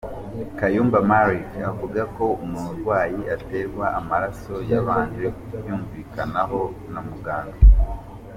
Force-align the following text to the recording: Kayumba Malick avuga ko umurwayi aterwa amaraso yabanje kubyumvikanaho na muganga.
Kayumba 0.57 0.97
Malick 1.09 1.49
avuga 1.71 2.01
ko 2.15 2.25
umurwayi 2.45 3.19
aterwa 3.35 3.85
amaraso 3.99 4.55
yabanje 4.71 5.25
kubyumvikanaho 5.37 6.61
na 6.91 7.01
muganga. 7.07 7.59